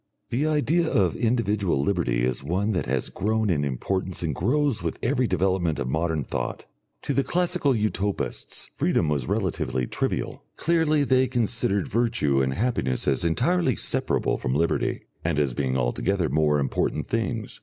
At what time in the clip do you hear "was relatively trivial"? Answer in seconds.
9.09-10.41